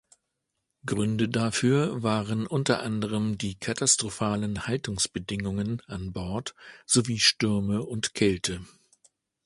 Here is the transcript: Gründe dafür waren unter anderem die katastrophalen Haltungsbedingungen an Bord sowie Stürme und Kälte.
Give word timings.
Gründe 0.83 1.29
dafür 1.29 2.01
waren 2.01 2.47
unter 2.47 2.81
anderem 2.81 3.37
die 3.37 3.53
katastrophalen 3.59 4.65
Haltungsbedingungen 4.65 5.81
an 5.85 6.11
Bord 6.11 6.55
sowie 6.87 7.19
Stürme 7.19 7.83
und 7.83 8.15
Kälte. 8.15 8.65